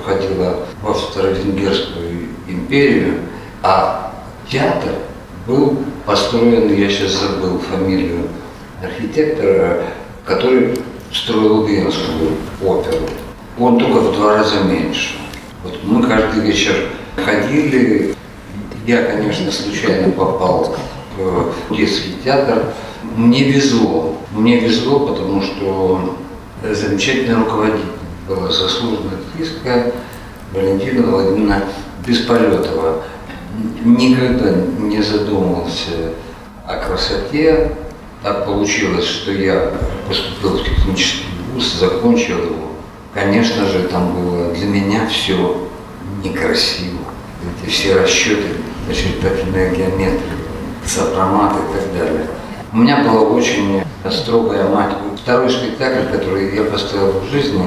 входила 0.02 0.67
в 0.83 0.90
Австро-Венгерскую 0.90 2.29
империю, 2.47 3.14
а 3.62 4.12
театр 4.49 4.93
был 5.47 5.79
построен, 6.05 6.73
я 6.75 6.88
сейчас 6.88 7.12
забыл 7.12 7.59
фамилию 7.59 8.29
архитектора, 8.83 9.83
который 10.25 10.79
строил 11.12 11.64
Венскую 11.64 12.37
оперу. 12.62 13.09
Он 13.59 13.79
только 13.79 13.99
в 13.99 14.14
два 14.14 14.37
раза 14.37 14.61
меньше. 14.61 15.17
Вот 15.64 15.75
мы 15.83 16.07
каждый 16.07 16.43
вечер 16.43 16.75
ходили. 17.17 18.14
Я, 18.91 19.05
конечно, 19.05 19.53
случайно 19.53 20.11
попал 20.11 20.75
в 21.17 21.77
детский 21.77 22.17
театр. 22.25 22.73
Мне 23.15 23.45
везло. 23.45 24.17
Мне 24.33 24.59
везло, 24.59 25.07
потому 25.07 25.41
что 25.43 26.19
замечательный 26.69 27.37
руководитель 27.37 27.85
была 28.27 28.51
заслуженная 28.51 29.19
артистка 29.33 29.93
Валентина 30.53 31.07
Владимировна 31.07 31.63
Бесполетова. 32.05 33.05
Никогда 33.85 34.55
не 34.81 35.01
задумывался 35.01 36.15
о 36.67 36.75
красоте. 36.79 37.71
Так 38.25 38.45
получилось, 38.45 39.07
что 39.07 39.31
я 39.31 39.73
поступил 40.09 40.59
в 40.59 40.65
технический 40.65 41.27
вуз, 41.55 41.75
закончил 41.79 42.39
его. 42.39 42.71
Конечно 43.15 43.67
же, 43.67 43.85
там 43.85 44.15
было 44.17 44.53
для 44.53 44.67
меня 44.67 45.07
все 45.07 45.69
некрасиво. 46.25 46.99
Эти 47.63 47.71
все 47.71 47.95
расчеты, 47.95 48.49
начертательная 48.91 49.71
геометрия, 49.71 50.37
сопромат 50.85 51.53
и 51.55 51.79
так 51.79 51.93
далее. 51.93 52.27
У 52.73 52.79
меня 52.79 53.05
была 53.05 53.21
очень 53.21 53.83
строгая 54.11 54.69
мать. 54.69 54.93
Второй 55.23 55.49
спектакль, 55.49 56.11
который 56.11 56.55
я 56.57 56.65
поставил 56.65 57.21
в 57.21 57.31
жизни, 57.31 57.65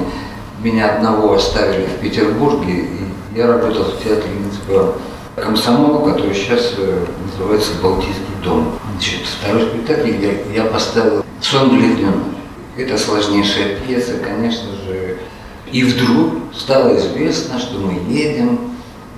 меня 0.62 0.96
одного 0.96 1.34
оставили 1.34 1.86
в 1.86 2.00
Петербурге, 2.00 2.72
и 2.72 3.36
я 3.36 3.46
работал 3.46 3.84
в 3.84 4.02
театре 4.02 4.32
Минского 4.38 4.96
комсомола, 5.36 6.10
который 6.10 6.34
сейчас 6.34 6.74
э, 6.76 7.04
называется 7.26 7.72
«Балтийский 7.82 8.34
дом». 8.42 8.72
Значит, 8.92 9.20
второй 9.26 9.68
спектакль 9.68 10.10
я, 10.10 10.62
я 10.62 10.68
поставил 10.70 11.24
«Сон 11.40 11.70
Бледен». 11.70 12.22
Это 12.76 12.98
сложнейшая 12.98 13.76
пьеса, 13.80 14.14
конечно 14.22 14.70
же. 14.86 15.18
И 15.70 15.84
вдруг 15.84 16.34
стало 16.54 16.96
известно, 16.96 17.58
что 17.58 17.78
мы 17.78 17.94
едем 18.12 18.58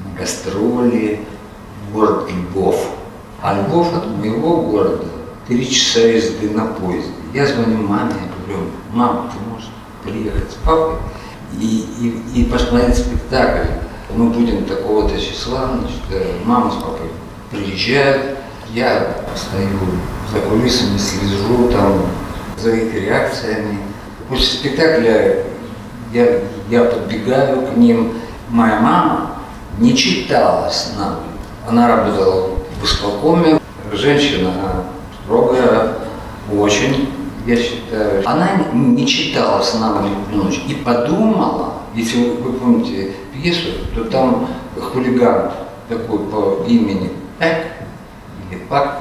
на 0.04 0.18
гастроли 0.18 1.20
город 1.96 2.30
Львов. 2.30 2.76
А 3.42 3.54
Львов 3.54 3.94
от 3.94 4.06
моего 4.06 4.62
города 4.62 5.06
три 5.48 5.68
часа 5.68 6.00
езды 6.00 6.50
на 6.50 6.66
поезде. 6.66 7.10
Я 7.32 7.46
звоню 7.46 7.78
маме, 7.78 8.12
я 8.12 8.54
говорю, 8.54 8.70
мама, 8.92 9.32
ты 9.32 9.50
можешь 9.50 9.70
приехать 10.02 10.50
с 10.50 10.54
папой 10.56 10.96
и, 11.58 12.22
и, 12.34 12.40
и 12.40 12.44
посмотреть 12.44 12.98
спектакль. 12.98 13.68
Мы 14.14 14.30
будем 14.30 14.64
такого-то 14.66 15.18
числа, 15.20 15.70
значит, 15.78 16.02
э, 16.10 16.38
мама 16.44 16.70
с 16.70 16.74
папой 16.74 17.10
приезжают, 17.50 18.38
я 18.72 19.16
стою 19.34 19.78
за 20.32 20.40
кулисами, 20.40 20.98
слежу 20.98 21.70
там 21.70 22.02
за 22.58 22.70
их 22.70 22.94
реакциями. 22.94 23.78
После 24.28 24.58
спектакля 24.58 25.44
я, 26.12 26.40
я 26.68 26.84
подбегаю 26.84 27.66
к 27.66 27.76
ним. 27.76 28.14
Моя 28.48 28.80
мама 28.80 29.30
не 29.78 29.96
читала 29.96 30.68
с 30.70 30.94
нами. 30.96 31.35
Она 31.66 31.88
работала 31.88 32.50
в 32.80 32.84
исполкоме. 32.84 33.60
Женщина 33.92 34.52
строгая, 35.24 35.94
очень, 36.52 37.12
я 37.44 37.56
считаю. 37.56 38.22
Она 38.24 38.50
не 38.72 39.06
читала 39.06 39.60
с 39.60 39.74
нами 39.74 40.10
ночь 40.32 40.62
и 40.68 40.74
подумала, 40.74 41.74
если 41.94 42.30
вы 42.30 42.52
помните 42.52 43.14
пьесу, 43.34 43.68
то 43.94 44.04
там 44.04 44.48
хулиган 44.80 45.50
такой 45.88 46.18
по 46.18 46.64
имени 46.68 47.10
Пэк 47.38 47.64
или 48.50 48.58
Пак, 48.68 49.00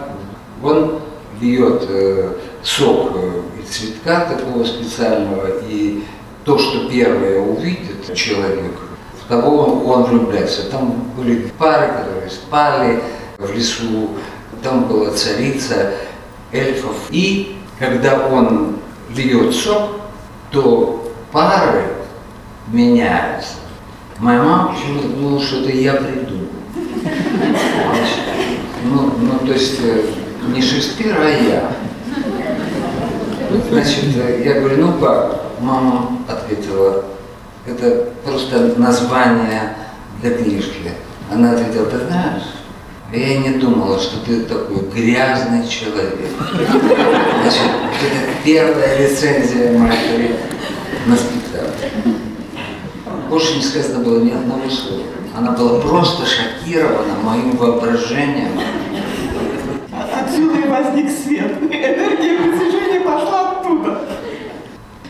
он 0.63 0.99
льет 1.39 1.85
э, 1.87 2.33
сок 2.63 3.11
э, 3.15 3.41
из 3.61 3.69
цветка 3.69 4.21
такого 4.21 4.63
специального, 4.63 5.47
и 5.67 6.03
то, 6.43 6.57
что 6.57 6.89
первое 6.89 7.41
увидит 7.41 8.11
человек, 8.15 8.73
в 9.25 9.27
того 9.27 9.83
он 9.85 10.03
влюбляется. 10.03 10.69
Там 10.69 11.03
были 11.17 11.51
пары, 11.57 11.87
которые 11.87 12.29
спали 12.29 13.01
в 13.37 13.51
лесу, 13.53 14.11
там 14.61 14.85
была 14.85 15.11
царица 15.11 15.93
эльфов. 16.51 16.95
И 17.09 17.57
когда 17.79 18.27
он 18.27 18.77
льет 19.15 19.53
сок, 19.53 20.01
то 20.51 21.11
пары 21.31 21.85
меняются. 22.67 23.55
Моя 24.19 24.43
мама 24.43 24.73
почему-то 24.73 25.07
думала, 25.09 25.41
что 25.41 25.61
это 25.61 25.71
я 25.71 25.93
придумал. 25.95 26.47
Ну, 28.83 29.11
ну, 29.19 29.39
то 29.39 29.53
есть 29.53 29.79
э, 29.81 30.03
не 30.53 30.61
Шекспир, 30.61 31.17
а 31.19 31.27
я. 31.27 31.71
Значит, 33.71 34.03
я 34.45 34.59
говорю, 34.59 34.85
ну 34.85 34.93
как? 34.99 35.41
Мама 35.59 36.19
ответила, 36.27 37.03
это 37.65 38.11
просто 38.23 38.73
название 38.77 39.75
для 40.21 40.31
книжки. 40.37 40.91
Она 41.31 41.51
ответила, 41.53 41.85
ты 41.87 41.97
знаешь, 41.99 42.43
я 43.11 43.37
не 43.39 43.57
думала, 43.57 43.99
что 43.99 44.23
ты 44.25 44.41
такой 44.43 44.89
грязный 44.93 45.67
человек. 45.67 46.29
Значит, 46.37 47.61
это 48.01 48.31
первая 48.43 48.97
рецензия 48.99 49.77
матери 49.77 50.35
на 51.05 51.15
спектакль. 51.15 52.09
Больше 53.29 53.55
не 53.55 53.63
сказано 53.63 54.03
было 54.03 54.23
ни 54.23 54.31
одного 54.31 54.69
слова. 54.69 55.03
Она 55.35 55.51
была 55.51 55.79
просто 55.81 56.23
шокирована 56.25 57.15
моим 57.23 57.57
воображением. 57.57 58.59
Отсюда 59.91 60.59
и 60.59 60.67
возник 60.67 61.09
свет. 61.09 61.57
Энергия 61.61 62.37
притяжения 62.37 63.01
пошла 63.01 63.51
оттуда. 63.51 64.01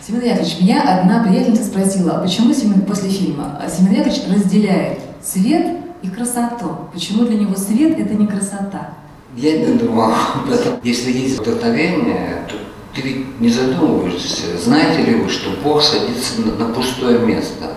Семен 0.05 0.21
Яковлевич, 0.21 0.61
меня 0.61 0.99
одна 0.99 1.23
приятельница 1.23 1.63
спросила, 1.63 2.17
а 2.17 2.19
почему 2.19 2.53
Семен, 2.53 2.81
после 2.81 3.09
фильма 3.09 3.59
а 3.59 3.67
Семен 3.67 3.93
Яковлевич 3.93 4.21
разделяет 4.29 4.99
свет 5.23 5.79
и 6.03 6.09
красоту? 6.09 6.77
Почему 6.93 7.25
для 7.25 7.39
него 7.39 7.55
свет– 7.55 7.99
это 7.99 8.13
не 8.13 8.27
красота? 8.27 8.93
Я 9.35 9.57
не 9.57 9.73
думал 9.73 10.11
об 10.35 10.51
этом. 10.51 10.75
Если 10.83 11.11
есть 11.11 11.39
вдохновение, 11.39 12.45
то 12.47 12.53
ты 12.93 13.01
ведь 13.01 13.39
не 13.41 13.49
задумываешься. 13.49 14.55
Знаете 14.63 15.09
ли 15.09 15.15
вы, 15.15 15.27
что 15.27 15.49
Бог 15.63 15.81
садится 15.81 16.39
на, 16.41 16.53
на 16.53 16.71
пустое 16.71 17.17
место? 17.17 17.73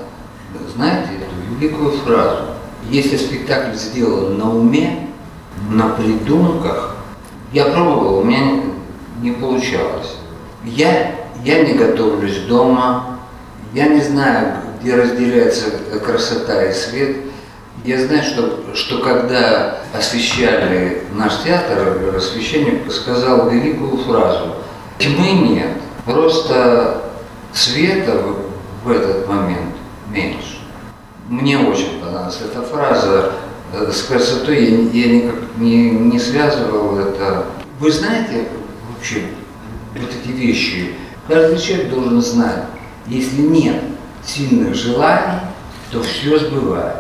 Знаете 0.75 1.09
эту 1.15 1.59
великую 1.59 1.93
фразу? 1.93 2.43
Если 2.91 3.17
спектакль 3.17 3.75
сделан 3.75 4.37
на 4.37 4.55
уме, 4.55 5.09
на 5.71 5.89
придумках, 5.91 6.99
я 7.55 7.65
пробовал, 7.65 8.19
у 8.19 8.25
меня 8.25 8.65
не 9.23 9.31
получалось. 9.31 10.17
Я, 10.65 11.15
я 11.45 11.63
не 11.63 11.75
готовлюсь 11.75 12.39
дома, 12.49 13.19
я 13.73 13.89
не 13.89 14.01
знаю, 14.01 14.57
где 14.81 14.95
разделяется 14.95 15.71
красота 16.05 16.65
и 16.65 16.73
свет. 16.73 17.17
Я 17.85 18.05
знаю, 18.05 18.23
что, 18.23 18.75
что 18.75 18.99
когда 18.99 19.79
освещали 19.93 21.05
наш 21.13 21.43
театр, 21.45 22.21
священник 22.21 22.91
сказал 22.91 23.49
великую 23.49 23.99
фразу 23.99 24.57
«Тьмы 24.99 25.31
нет, 25.49 25.71
просто 26.05 27.03
света 27.53 28.21
в, 28.85 28.91
этот 28.91 29.29
момент 29.29 29.75
меньше». 30.11 30.59
Мне 31.29 31.59
очень 31.59 32.01
понравилась 32.01 32.39
эта 32.41 32.63
фраза. 32.63 33.33
С 33.73 34.03
красотой 34.05 34.65
я, 34.65 35.07
я 35.07 35.13
никак 35.13 35.37
не, 35.59 35.91
не 35.91 36.19
связывал 36.19 36.99
это. 36.99 37.45
Вы 37.79 37.93
знаете 37.93 38.49
вообще 38.89 39.25
вот 39.95 40.09
эти 40.11 40.33
вещи? 40.33 40.95
Каждый 41.29 41.59
человек 41.59 41.91
должен 41.91 42.23
знать, 42.23 42.65
если 43.07 43.43
нет 43.43 43.83
сильных 44.25 44.75
желаний, 44.75 45.41
то 45.91 46.03
все 46.03 46.39
сбывает. 46.39 46.97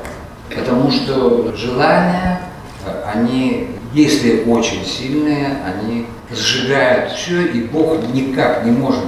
Потому 0.55 0.91
что 0.91 1.55
желания, 1.57 2.43
э, 2.85 3.03
они, 3.15 3.71
если 3.95 4.45
очень 4.45 4.85
сильные, 4.85 5.57
они 5.65 6.07
сжигают 6.31 7.13
все, 7.13 7.47
и 7.47 7.63
Бог 7.63 8.07
никак 8.13 8.67
не 8.67 8.71
может 8.71 9.05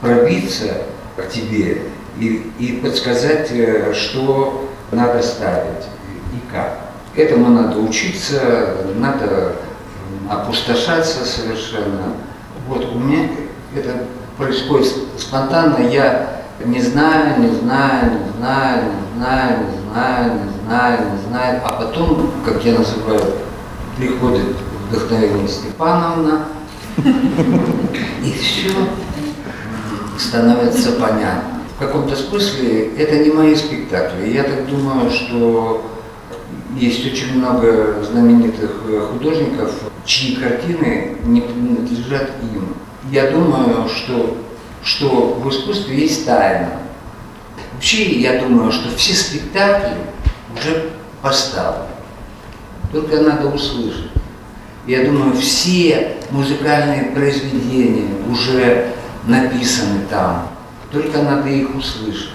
пробиться 0.00 0.82
к 1.16 1.28
тебе 1.28 1.82
и, 2.20 2.52
и 2.60 2.80
подсказать, 2.80 3.50
э, 3.50 3.92
что 3.92 4.68
надо 4.92 5.22
ставить 5.22 5.86
и 6.32 6.52
как. 6.52 6.78
Этому 7.16 7.48
надо 7.48 7.80
учиться, 7.80 8.76
надо 8.96 9.56
опустошаться 10.30 11.24
совершенно. 11.24 12.14
Вот 12.68 12.86
у 12.94 12.98
меня 12.98 13.28
это 13.74 14.04
происходит 14.36 14.92
спонтанно, 15.18 15.78
я 15.88 16.44
не 16.64 16.80
знаю, 16.80 17.40
не 17.40 17.54
знаю, 17.54 18.12
не 18.12 18.38
знаю, 18.38 18.82
не 18.84 19.16
знаю, 19.16 19.58
не 19.66 19.92
знаю, 19.92 20.32
не 20.34 20.66
знаю, 20.66 20.98
не 21.12 21.28
знаю, 21.28 21.60
а 21.64 21.72
потом, 21.72 22.30
как 22.44 22.64
я 22.64 22.78
называю, 22.78 23.22
приходит 23.96 24.56
вдохновение 24.88 25.48
Степановна, 25.48 26.46
и 26.96 28.32
все 28.32 28.70
становится 30.18 30.92
понятно. 30.92 31.60
В 31.76 31.78
каком-то 31.84 32.14
смысле 32.14 32.94
это 32.96 33.18
не 33.18 33.30
мои 33.30 33.56
спектакли. 33.56 34.30
Я 34.30 34.44
так 34.44 34.68
думаю, 34.68 35.10
что 35.10 35.84
есть 36.76 37.04
очень 37.04 37.38
много 37.38 37.96
знаменитых 38.04 38.70
художников, 39.10 39.72
чьи 40.04 40.36
картины 40.36 41.16
не 41.24 41.40
принадлежат 41.40 42.30
им. 42.54 42.74
Я 43.10 43.30
думаю, 43.30 43.88
что, 43.88 44.36
что 44.82 45.34
в 45.42 45.48
искусстве 45.48 45.98
есть 45.98 46.24
тайна. 46.24 46.70
Вообще, 47.74 48.20
я 48.20 48.40
думаю, 48.40 48.70
что 48.70 48.94
все 48.96 49.14
спектакли 49.14 49.96
уже 50.56 50.90
поставлены. 51.20 51.88
Только 52.92 53.20
надо 53.22 53.48
услышать. 53.48 54.10
Я 54.86 55.04
думаю, 55.04 55.34
все 55.34 56.16
музыкальные 56.30 57.12
произведения 57.12 58.08
уже 58.30 58.92
написаны 59.26 60.00
там. 60.10 60.48
Только 60.92 61.22
надо 61.22 61.48
их 61.48 61.74
услышать. 61.74 62.30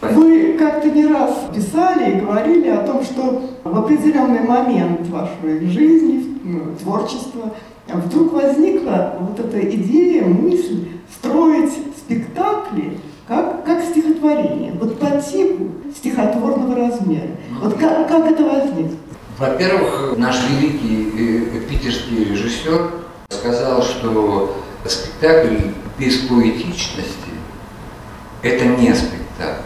Вы 0.00 0.56
как-то 0.58 0.90
не 0.90 1.06
раз 1.06 1.46
писали 1.54 2.12
и 2.12 2.20
говорили 2.20 2.68
о 2.68 2.86
том, 2.86 3.02
что 3.02 3.50
в 3.64 3.78
определенный 3.78 4.40
момент 4.40 5.06
вашей 5.08 5.66
жизни, 5.68 6.38
творчества, 6.80 7.54
вдруг 7.96 8.32
возникла 8.32 9.16
вот 9.20 9.40
эта 9.40 9.60
идея, 9.70 10.24
мысль 10.24 10.88
строить 11.10 11.72
спектакли 11.96 12.98
как, 13.26 13.64
как 13.64 13.82
стихотворение, 13.84 14.72
вот 14.72 14.98
по 14.98 15.20
типу 15.20 15.70
стихотворного 15.96 16.74
размера. 16.74 17.28
Вот 17.60 17.74
как, 17.78 18.08
как 18.08 18.30
это 18.30 18.44
возникло? 18.44 18.96
Во-первых, 19.38 20.14
наш 20.16 20.36
великий 20.50 21.12
э, 21.16 21.60
питерский 21.68 22.24
режиссер 22.24 22.90
сказал, 23.28 23.82
что 23.82 24.56
спектакль 24.84 25.56
без 25.98 26.18
поэтичности– 26.18 27.30
это 28.42 28.64
не 28.64 28.94
спектакль. 28.94 29.62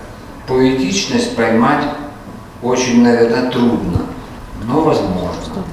Поэтичность 0.46 1.36
поймать 1.36 1.84
очень, 2.62 3.02
наверное, 3.02 3.50
трудно, 3.50 4.06
но 4.66 4.80
возможно. 4.82 5.64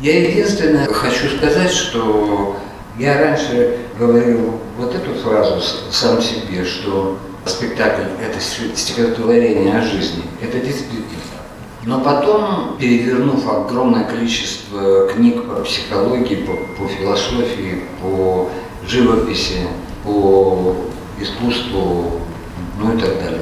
Я 0.00 0.28
единственное 0.28 0.86
хочу 0.86 1.28
сказать, 1.36 1.70
что 1.70 2.56
я 2.98 3.20
раньше 3.20 3.78
говорил 3.98 4.60
вот 4.76 4.94
эту 4.94 5.14
фразу 5.14 5.60
сам 5.90 6.20
себе, 6.22 6.64
что 6.64 7.18
спектакль– 7.44 8.02
это 8.22 8.40
стихотворение 8.76 9.76
о 9.76 9.82
жизни. 9.82 10.22
Это 10.40 10.58
действительно 10.58 11.08
но 11.88 12.00
потом, 12.00 12.76
перевернув 12.78 13.48
огромное 13.48 14.04
количество 14.04 15.08
книг 15.08 15.44
по 15.44 15.62
психологии, 15.62 16.44
по, 16.44 16.52
по 16.76 16.86
философии, 16.86 17.84
по 18.02 18.50
живописи, 18.86 19.60
по 20.04 20.76
искусству, 21.18 22.20
ну 22.78 22.94
и 22.94 23.00
так 23.00 23.22
далее, 23.22 23.40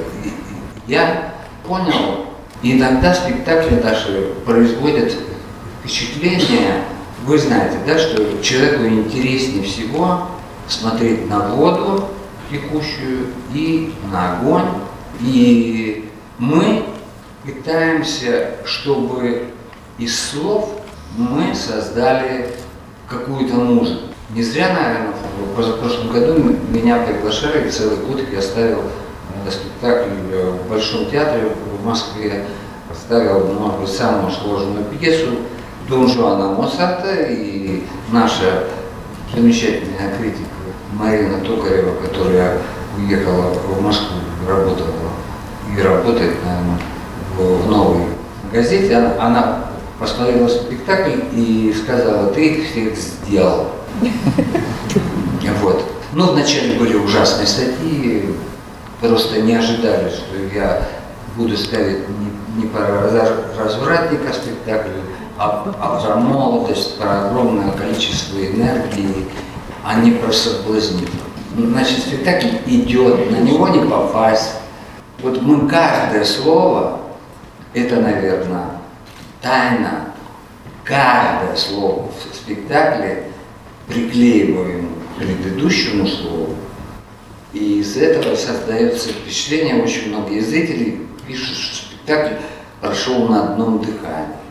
я 0.87 1.35
понял, 1.67 2.27
иногда 2.63 3.13
спектакли 3.15 3.81
даже 3.81 4.35
производят 4.45 5.13
впечатление, 5.87 6.83
вы 7.25 7.39
знаете, 7.39 7.79
да, 7.87 7.97
что 7.97 8.43
человеку 8.43 8.87
интереснее 8.87 9.63
всего 9.63 10.29
смотреть 10.69 11.29
на 11.31 11.49
воду 11.49 12.09
текущую 12.51 13.29
и 13.55 13.95
на 14.11 14.39
огонь. 14.39 14.67
И 15.21 16.11
мы 16.39 16.85
пытаемся, 17.45 18.57
чтобы 18.65 19.45
из 19.99 20.19
слов 20.19 20.81
мы 21.17 21.55
создали 21.55 22.51
какую-то 23.09 23.55
музыку. 23.55 24.09
Не 24.31 24.43
зря, 24.43 24.75
наверное, 24.75 25.15
в 25.41 25.57
позапрошлом 25.57 26.11
году 26.11 26.57
меня 26.69 26.99
приглашали, 26.99 27.71
целый 27.71 27.99
год 27.99 28.21
я 28.33 28.43
ставил 28.43 28.83
э, 29.47 29.51
спектакль 29.51 30.11
в 30.11 30.69
Большом 30.69 31.09
театре 31.09 31.53
в 31.81 31.87
Москве, 31.87 32.45
поставил, 32.89 33.47
может 33.55 33.81
быть, 33.81 33.91
самую 33.91 34.33
сложную 34.33 34.85
пьесу 34.87 35.29
Дон 35.89 36.09
Жуана 36.09 36.49
Моцарта, 36.49 37.15
и 37.29 37.85
наша 38.11 38.65
замечательная 39.33 40.17
критика 40.19 40.49
Марина 40.93 41.39
Токарева, 41.39 41.95
которая 42.03 42.59
уехала 42.99 43.53
в 43.53 43.83
Москву, 43.83 44.19
работала 44.49 45.11
и 45.73 45.81
работает, 45.81 46.35
наверное, 46.45 46.81
в 47.37 47.71
новой 47.71 48.07
газете, 48.53 48.97
она, 48.97 49.15
она 49.21 49.65
посмотрела 50.01 50.49
спектакль 50.49 51.21
и 51.33 51.75
сказала, 51.81 52.33
ты 52.33 52.47
их 52.47 52.71
всех 52.71 52.97
сделал. 52.97 53.69
Вот. 55.63 55.85
Ну, 56.13 56.33
вначале 56.33 56.79
были 56.79 56.95
ужасные 56.97 57.47
статьи, 57.47 58.35
просто 59.01 59.43
не 59.43 59.55
ожидали, 59.55 60.09
что 60.09 60.37
я 60.53 60.83
буду 61.37 61.57
ставить 61.57 62.09
не, 62.09 62.63
не 62.63 62.69
про 62.69 63.09
развратника 63.59 64.33
спектакль, 64.33 64.89
а, 65.39 65.73
а 65.81 66.01
про 66.01 66.17
молодость, 66.17 66.99
про 66.99 67.27
огромное 67.27 67.73
количество 67.73 68.39
энергии, 68.39 69.27
а 69.85 70.01
не 70.01 70.13
про 70.13 70.33
соблазнитель. 70.33 71.11
Значит, 71.57 72.01
спектакль 72.01 72.49
идет, 72.67 73.31
на 73.31 73.37
него 73.37 73.69
не 73.69 73.89
попасть. 73.89 74.53
Вот 75.23 75.41
мы 75.43 75.69
каждое 75.69 76.25
слово 76.25 77.01
это, 77.73 77.97
наверное, 77.97 78.71
тайна. 79.41 80.13
Каждое 80.85 81.57
слово 81.57 82.09
в 82.11 82.35
спектакле 82.35 83.31
приклеиваем 83.89 84.89
к 84.89 85.19
предыдущему 85.19 86.07
слову, 86.07 86.55
и 87.53 87.81
из 87.81 87.97
этого 87.97 88.37
создается 88.37 89.11
впечатление, 89.11 89.83
очень 89.83 90.11
многие 90.11 90.41
зрители 90.41 91.07
пишут, 91.27 91.57
что 91.57 91.87
спектакль 91.87 92.35
прошел 92.81 93.29
на 93.29 93.45
одном 93.45 93.79
дыхании. 93.81 94.46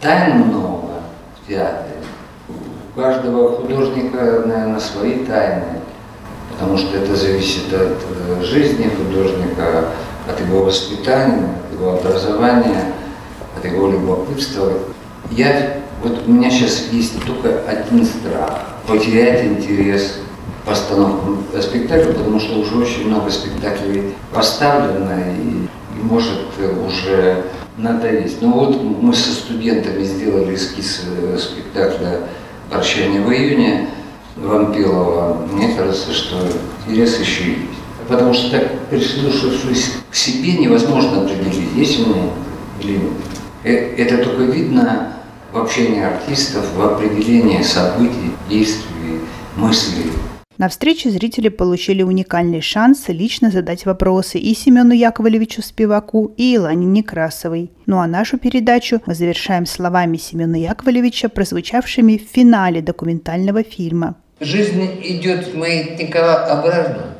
Тайн 0.00 0.38
много 0.38 1.00
в 1.36 1.48
театре. 1.48 1.94
У 2.48 3.00
каждого 3.00 3.56
художника, 3.56 4.44
наверное, 4.46 4.78
свои 4.78 5.24
тайны, 5.24 5.80
потому 6.52 6.78
что 6.78 6.96
это 6.98 7.16
зависит 7.16 7.72
от 7.72 7.98
э, 8.08 8.42
жизни 8.44 8.88
художника, 8.96 9.86
от 10.28 10.40
его 10.40 10.64
воспитания, 10.64 11.48
его 11.72 11.94
образования, 11.94 12.92
от 13.56 13.64
его 13.64 13.90
любопытства. 13.90 14.72
Я, 15.32 15.78
вот 16.02 16.26
у 16.26 16.30
меня 16.30 16.50
сейчас 16.50 16.88
есть 16.92 17.20
только 17.24 17.60
один 17.68 18.04
страх– 18.04 18.66
потерять 18.86 19.44
интерес 19.44 20.20
к 20.62 20.68
постановкам 20.68 21.44
спектакля, 21.60 22.12
потому 22.12 22.38
что 22.40 22.60
уже 22.60 22.76
очень 22.76 23.08
много 23.08 23.30
спектаклей 23.30 24.14
поставлено 24.32 25.34
и, 25.36 25.66
и 25.98 26.02
может 26.02 26.38
уже 26.86 27.44
надоесть. 27.78 28.42
Но 28.42 28.50
вот 28.50 28.82
мы 28.82 29.14
со 29.14 29.32
студентами 29.32 30.02
сделали 30.02 30.54
эскиз 30.54 31.04
э, 31.06 31.38
спектакля 31.38 32.20
«Прощание 32.70 33.22
в 33.22 33.32
июне» 33.32 33.88
Вампилова. 34.36 35.46
Мне 35.52 35.74
кажется, 35.74 36.12
что 36.12 36.36
интерес 36.86 37.18
еще 37.20 37.44
есть. 37.50 37.62
Потому 38.08 38.32
что 38.32 38.50
так, 38.50 38.88
прислушавшись 38.90 39.92
к 40.10 40.14
себе, 40.14 40.54
невозможно 40.54 41.22
определить, 41.22 41.74
есть 41.74 42.00
у 42.00 42.12
или 42.82 42.92
нет. 42.92 43.12
Э, 43.64 43.70
это 43.96 44.24
только 44.24 44.42
видно 44.42 45.14
в 45.52 45.58
общении 45.58 46.02
артистов, 46.02 46.64
в 46.74 46.82
определении 46.82 47.62
событий, 47.62 48.32
действий, 48.48 49.20
мыслей. 49.56 50.12
На 50.58 50.68
встрече 50.68 51.10
зрители 51.10 51.50
получили 51.50 52.02
уникальный 52.02 52.60
шанс 52.60 53.04
лично 53.06 53.52
задать 53.52 53.86
вопросы 53.86 54.40
и 54.40 54.54
Семену 54.54 54.92
Яковлевичу 54.92 55.62
Спиваку, 55.62 56.34
и 56.36 56.56
Илане 56.56 56.84
Некрасовой. 56.84 57.70
Ну 57.86 57.98
а 57.98 58.08
нашу 58.08 58.38
передачу 58.38 59.00
мы 59.06 59.14
завершаем 59.14 59.66
словами 59.66 60.16
Семена 60.16 60.58
Яковлевича, 60.58 61.28
прозвучавшими 61.28 62.18
в 62.18 62.34
финале 62.34 62.80
документального 62.80 63.62
фильма. 63.62 64.16
Жизнь 64.40 64.84
идет 65.04 65.54
маятниковообразно. 65.54 67.14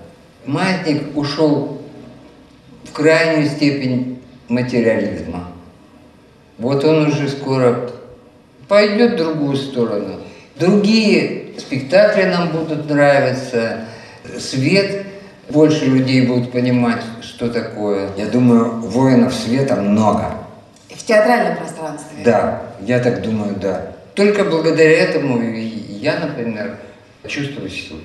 Маятник 0.45 1.17
ушел 1.17 1.81
в 2.83 2.93
крайнюю 2.93 3.47
степень 3.47 4.19
материализма. 4.49 5.53
Вот 6.59 6.85
он 6.85 7.07
уже 7.07 7.29
скоро 7.29 7.89
пойдет 8.67 9.13
в 9.13 9.17
другую 9.17 9.57
сторону. 9.57 10.17
Другие 10.59 11.48
спектакли 11.59 12.25
нам 12.25 12.51
будут 12.51 12.89
нравиться, 12.89 13.81
свет 14.39 15.07
больше 15.49 15.87
людей 15.87 16.27
будут 16.27 16.53
понимать, 16.53 17.03
что 17.23 17.49
такое. 17.49 18.11
Я 18.17 18.27
думаю, 18.27 18.81
воинов 18.81 19.35
света 19.35 19.77
много. 19.77 20.35
И 20.89 20.95
в 20.95 21.03
театральном 21.03 21.57
пространстве. 21.57 22.19
Да, 22.25 22.63
я 22.81 22.99
так 23.01 23.23
думаю, 23.23 23.57
да. 23.57 23.93
Только 24.15 24.45
благодаря 24.45 24.91
этому 24.91 25.41
я, 25.43 26.19
например, 26.19 26.79
чувствую 27.27 27.71
силу. 27.71 28.01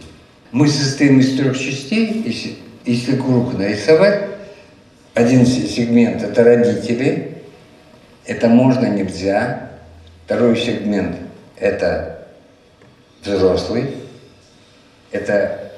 Мы 0.52 0.68
состоим 0.68 1.20
из 1.20 1.36
трех 1.36 1.58
частей, 1.58 2.24
если, 2.26 2.56
если 2.86 3.16
круг 3.16 3.58
нарисовать, 3.58 4.22
один 5.14 5.46
сегмент– 5.46 6.24
это 6.24 6.44
родители, 6.44 7.38
это 8.26 8.48
можно, 8.48 8.86
нельзя. 8.88 9.70
Второй 10.26 10.56
сегмент– 10.56 11.18
это 11.58 12.13
взрослый, 13.26 13.96
это 15.12 15.72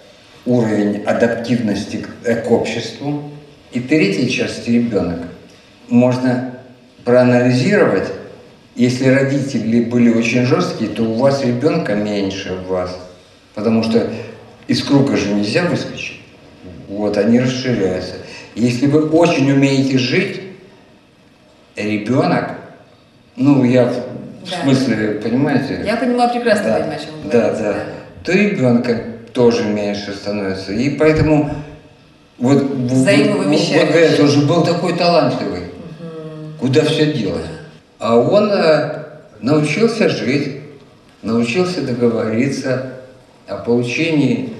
уровень 0.45 1.03
адаптивности 1.03 2.05
к, 2.23 2.43
к 2.43 2.51
обществу. 2.51 3.31
И 3.71 3.79
третья 3.79 4.27
часть– 4.29 4.67
ребенок. 4.67 5.19
Можно 5.89 6.59
проанализировать, 7.03 8.07
если 8.75 9.07
родители 9.07 9.83
были 9.83 10.09
очень 10.09 10.45
жесткие, 10.45 10.89
то 10.89 11.03
у 11.03 11.15
вас 11.15 11.43
ребенка 11.43 11.95
меньше 11.95 12.53
в 12.53 12.67
вас. 12.67 12.97
Потому 13.53 13.83
что 13.83 14.09
из 14.67 14.83
круга 14.83 15.15
же 15.15 15.33
нельзя 15.33 15.65
выскочить. 15.65 16.21
Вот, 16.87 17.17
они 17.17 17.39
расширяются. 17.39 18.15
Если 18.55 18.87
вы 18.87 19.09
очень 19.09 19.51
умеете 19.51 19.97
жить, 19.97 20.41
ребенок, 21.75 22.51
ну, 23.35 23.63
я 23.63 23.91
в 24.45 24.49
да. 24.51 24.61
смысле, 24.61 25.19
понимаете? 25.23 25.81
Я 25.85 25.97
понимаю 25.97 26.29
прекрасно, 26.31 26.65
да, 26.65 26.73
понимаю, 26.75 26.99
о 26.99 27.03
чем 27.03 27.13
вы 27.23 27.31
да, 27.31 27.39
говорите. 27.39 27.63
Да, 27.63 27.73
да. 27.73 27.79
То 28.23 28.31
ребенка 28.31 29.03
тоже 29.33 29.63
меньше 29.65 30.13
становится. 30.13 30.71
И 30.71 30.89
поэтому 30.91 31.51
вот, 32.37 32.63
Взаимовымещаешь. 32.63 33.81
вот 33.81 33.89
говорят, 33.91 34.19
он 34.19 34.27
же 34.27 34.45
был 34.45 34.63
такой 34.63 34.93
талантливый. 34.97 35.61
Угу. 35.61 36.59
Куда 36.59 36.83
все 36.83 37.13
делать? 37.13 37.45
А 37.99 38.17
он 38.17 38.51
э, 38.51 39.03
научился 39.41 40.09
жить, 40.09 40.59
научился 41.21 41.81
договориться 41.81 42.93
о 43.47 43.57
получении 43.57 44.53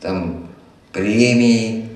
там, 0.00 0.48
премии, 0.92 1.88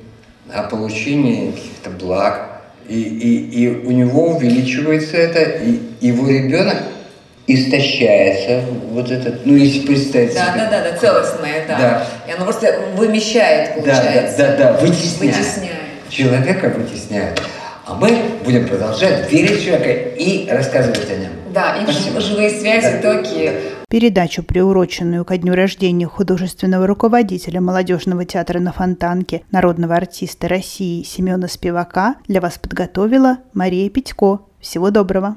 о 0.53 0.65
получении 0.65 1.53
каких-то 1.53 1.91
благ. 1.91 2.43
И, 2.89 3.01
и, 3.01 3.65
и 3.65 3.87
у 3.87 3.91
него 3.91 4.37
увеличивается 4.37 5.17
это, 5.17 5.43
и 5.43 5.81
его 6.01 6.29
ребенок 6.29 6.77
истощается, 7.47 8.65
вот 8.91 9.11
этот, 9.11 9.47
ну 9.47 9.55
если 9.55 9.87
представить 9.87 10.35
да, 10.35 10.53
себе. 10.53 10.61
Да, 10.65 10.71
да, 10.71 10.91
да, 10.91 10.97
целостное, 10.97 11.67
да. 11.69 11.79
да. 11.79 12.07
И 12.29 12.35
оно 12.35 12.45
просто 12.45 12.75
вымещает, 12.97 13.75
получается. 13.75 14.39
Да, 14.39 14.49
да, 14.49 14.57
да, 14.57 14.73
да 14.73 14.81
вытесняет. 14.81 15.37
вытесняет. 15.37 15.77
Человека 16.09 16.69
вытесняет. 16.77 17.41
А 17.87 17.95
мы 17.95 18.11
будем 18.45 18.67
продолжать 18.67 19.31
верить 19.31 19.61
в 19.61 19.65
человека 19.65 19.91
и 19.91 20.49
рассказывать 20.51 21.09
о 21.09 21.17
нем. 21.17 21.31
Да, 21.55 21.77
и 21.77 21.85
Спасибо. 21.85 22.21
живые 22.21 22.51
связи, 22.51 23.01
да. 23.01 23.15
токи. 23.15 23.53
Передачу, 23.89 24.43
приуроченную 24.43 25.25
ко 25.25 25.39
дню 25.39 25.55
рождения 25.55 26.07
художественного 26.07 26.89
руководителя 26.89 27.61
молодежного 27.61 28.25
театра 28.25 28.59
на 28.59 28.73
Фонтанке, 28.73 29.43
народного 29.53 29.95
артиста 29.95 30.49
России 30.49 31.05
Семена 31.05 31.47
Спивака, 31.47 32.17
для 32.27 32.41
вас 32.41 32.59
подготовила 32.59 33.39
Мария 33.55 33.89
Петько. 33.89 34.41
Всего 34.61 34.91
доброго! 34.91 35.37